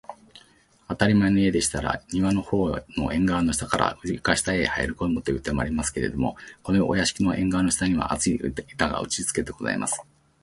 [0.87, 6.17] あたりまえの家でしたら、庭のほうの縁がわの下から、床下へはいこむという手もありますけれど、
[6.63, 8.41] このお座敷の縁がわの下には、厚い
[8.73, 10.01] 板が打ちつけてございます